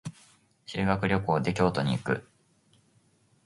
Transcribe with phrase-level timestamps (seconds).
[0.65, 2.25] 修学旅行で京都に行く。